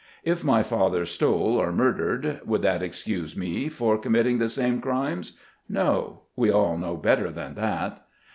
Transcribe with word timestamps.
If 0.23 0.43
my 0.43 0.63
father 0.63 1.05
stole, 1.05 1.57
or 1.61 1.71
murdered, 1.71 2.41
would 2.43 2.63
that 2.63 2.81
excuse 2.81 3.37
me 3.37 3.69
for 3.69 3.99
committing 3.99 4.39
the 4.39 4.49
same 4.49 4.81
crimes? 4.81 5.37
No; 5.69 6.21
we 6.35 6.49
all 6.49 6.75
know 6.75 6.97
better 6.97 7.29
than 7.29 7.53
that. 7.53 8.03